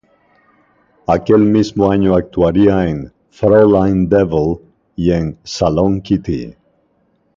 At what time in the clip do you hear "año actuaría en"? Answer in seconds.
1.91-3.13